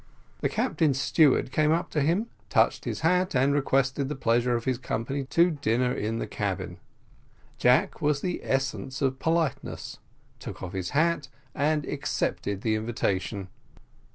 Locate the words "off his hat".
10.63-11.27